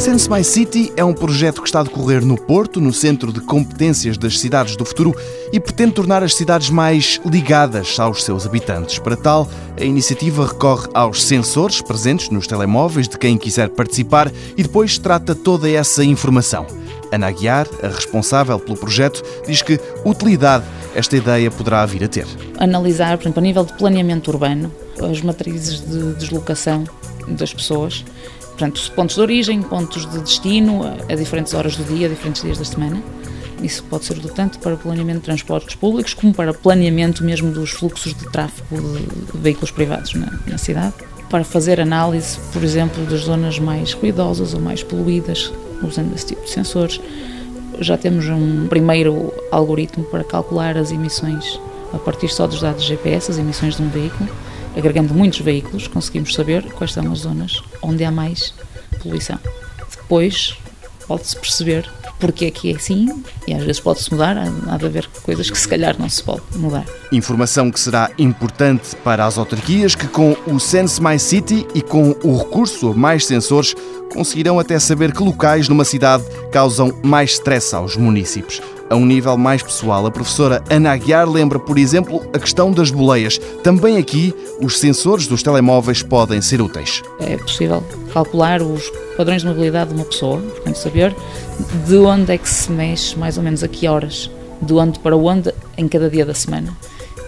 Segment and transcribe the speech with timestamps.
[0.00, 3.38] Sense My City é um projeto que está a decorrer no Porto, no Centro de
[3.38, 5.14] Competências das Cidades do Futuro,
[5.52, 8.98] e pretende tornar as cidades mais ligadas aos seus habitantes.
[8.98, 9.46] Para tal,
[9.78, 15.34] a iniciativa recorre aos sensores presentes nos telemóveis de quem quiser participar e depois trata
[15.34, 16.66] toda essa informação.
[17.12, 20.64] Ana Aguiar, a responsável pelo projeto, diz que utilidade
[20.94, 22.26] esta ideia poderá vir a ter.
[22.58, 26.84] Analisar, por exemplo, a nível de planeamento urbano, as matrizes de deslocação
[27.28, 28.02] das pessoas
[28.60, 32.58] portanto, pontos de origem, pontos de destino, a, diferentes horas do dia, a diferentes dias
[32.58, 33.02] da semana.
[33.62, 37.70] Isso pode ser do tanto para planeamento de transportes públicos como para planeamento mesmo dos
[37.70, 40.94] fluxos de tráfego de veículos privados na, na cidade.
[41.30, 45.50] Para fazer análise, por exemplo, das zonas mais ruidosas ou mais poluídas,
[45.82, 47.00] usando esse tipo de sensores.
[47.80, 51.58] Já temos um primeiro algoritmo para calcular as emissões
[51.94, 54.28] a partir só dos dados GPS, as emissões de um veículo
[54.76, 58.54] agregando muitos veículos, conseguimos saber quais são as zonas onde há mais
[59.02, 59.38] poluição.
[59.90, 60.56] Depois
[61.10, 63.08] pode-se perceber porque é que é assim
[63.48, 66.42] e às vezes pode-se mudar, há de haver coisas que se calhar não se pode
[66.54, 66.84] mudar.
[67.10, 72.14] Informação que será importante para as autarquias que com o Sense My City e com
[72.22, 73.74] o recurso a mais sensores
[74.14, 76.22] conseguirão até saber que locais numa cidade
[76.52, 78.60] causam mais stress aos municípios.
[78.88, 82.90] A um nível mais pessoal, a professora Ana Aguiar lembra, por exemplo, a questão das
[82.90, 83.38] boleias.
[83.64, 87.02] Também aqui, os sensores dos telemóveis podem ser úteis.
[87.20, 91.14] É possível calcular os padrões de mobilidade de uma pessoa, portanto, saber
[91.86, 94.30] de onde é que se mexe, mais ou menos a que horas,
[94.60, 96.76] de onde para onde, em cada dia da semana.